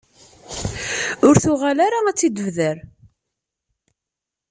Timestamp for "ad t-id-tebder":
2.07-2.77